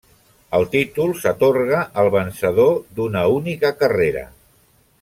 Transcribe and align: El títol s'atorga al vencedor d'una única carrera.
El 0.59 0.63
títol 0.75 1.11
s'atorga 1.23 1.83
al 2.03 2.09
vencedor 2.15 2.73
d'una 2.97 3.23
única 3.37 3.73
carrera. 3.83 4.25